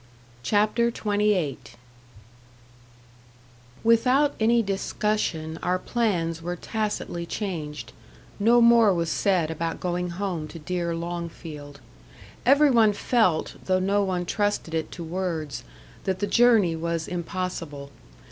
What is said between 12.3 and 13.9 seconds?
Every one felt, though